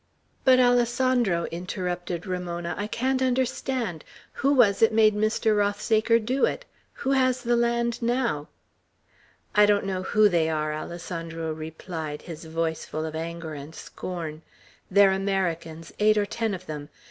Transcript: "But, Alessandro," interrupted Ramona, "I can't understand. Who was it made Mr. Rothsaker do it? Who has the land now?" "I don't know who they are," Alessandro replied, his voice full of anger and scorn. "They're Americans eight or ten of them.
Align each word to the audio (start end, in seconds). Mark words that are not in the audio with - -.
"But, 0.43 0.59
Alessandro," 0.59 1.43
interrupted 1.51 2.25
Ramona, 2.25 2.73
"I 2.75 2.87
can't 2.87 3.21
understand. 3.21 4.03
Who 4.33 4.51
was 4.51 4.81
it 4.81 4.91
made 4.91 5.13
Mr. 5.13 5.55
Rothsaker 5.55 6.17
do 6.17 6.43
it? 6.43 6.65
Who 6.93 7.11
has 7.11 7.43
the 7.43 7.55
land 7.55 8.01
now?" 8.01 8.47
"I 9.53 9.67
don't 9.67 9.85
know 9.85 10.01
who 10.01 10.27
they 10.27 10.49
are," 10.49 10.73
Alessandro 10.73 11.53
replied, 11.53 12.23
his 12.23 12.45
voice 12.45 12.83
full 12.83 13.05
of 13.05 13.15
anger 13.15 13.53
and 13.53 13.75
scorn. 13.75 14.41
"They're 14.89 15.11
Americans 15.11 15.91
eight 15.99 16.17
or 16.17 16.25
ten 16.25 16.55
of 16.55 16.65
them. 16.65 16.89